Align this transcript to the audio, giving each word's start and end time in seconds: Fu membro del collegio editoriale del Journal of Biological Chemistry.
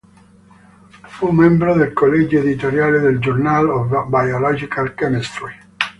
Fu 1.09 1.29
membro 1.29 1.75
del 1.75 1.93
collegio 1.93 2.39
editoriale 2.39 2.97
del 3.01 3.19
Journal 3.19 3.69
of 3.69 4.07
Biological 4.09 4.95
Chemistry. 4.95 5.53